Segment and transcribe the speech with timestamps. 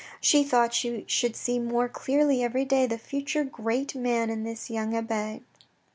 [0.19, 4.67] She thought she should see more clearly every day the future great man in this
[4.67, 5.43] young abbe.